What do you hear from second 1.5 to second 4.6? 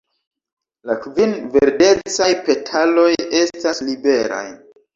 verdecaj petaloj estas liberaj.